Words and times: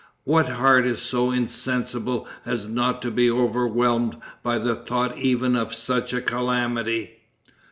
What 0.23 0.49
heart 0.49 0.87
is 0.87 0.99
so 0.99 1.29
insensible 1.29 2.27
as 2.43 2.67
not 2.67 3.03
to 3.03 3.11
be 3.11 3.29
overwhelmed 3.29 4.17
by 4.41 4.57
the 4.57 4.73
thought 4.73 5.15
even 5.19 5.55
of 5.55 5.75
such 5.75 6.11
a 6.11 6.21
calamity? 6.23 7.17